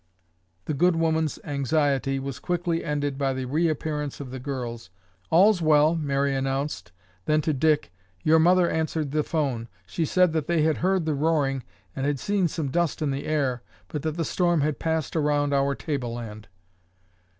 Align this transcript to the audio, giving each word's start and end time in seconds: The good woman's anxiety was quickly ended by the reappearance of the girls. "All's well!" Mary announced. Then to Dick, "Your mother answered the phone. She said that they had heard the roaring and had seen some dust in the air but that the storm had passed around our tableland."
The 0.65 0.73
good 0.73 0.95
woman's 0.95 1.37
anxiety 1.43 2.17
was 2.17 2.39
quickly 2.39 2.83
ended 2.83 3.19
by 3.19 3.33
the 3.35 3.45
reappearance 3.45 4.19
of 4.19 4.31
the 4.31 4.39
girls. 4.39 4.89
"All's 5.29 5.61
well!" 5.61 5.93
Mary 5.93 6.33
announced. 6.35 6.91
Then 7.25 7.39
to 7.41 7.53
Dick, 7.53 7.91
"Your 8.23 8.39
mother 8.39 8.67
answered 8.67 9.11
the 9.11 9.21
phone. 9.21 9.67
She 9.85 10.05
said 10.05 10.33
that 10.33 10.47
they 10.47 10.63
had 10.63 10.77
heard 10.77 11.05
the 11.05 11.13
roaring 11.13 11.61
and 11.95 12.07
had 12.07 12.19
seen 12.19 12.47
some 12.47 12.71
dust 12.71 13.03
in 13.03 13.11
the 13.11 13.27
air 13.27 13.61
but 13.89 14.01
that 14.01 14.17
the 14.17 14.25
storm 14.25 14.61
had 14.61 14.79
passed 14.79 15.15
around 15.15 15.53
our 15.53 15.75
tableland." 15.75 16.47